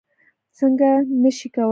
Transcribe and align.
څکه 0.57 0.91
نه 1.21 1.29
شي 1.37 1.47
کولی. 1.55 1.69